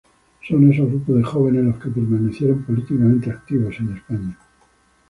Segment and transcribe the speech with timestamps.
[0.47, 4.37] Son esos grupos de jóvenes los que permanecieron políticamente activos en España.